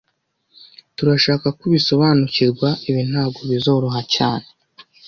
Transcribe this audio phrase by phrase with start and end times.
[0.95, 4.47] Turashaka ko usobanukirwa ibi ntago bizoroha cyane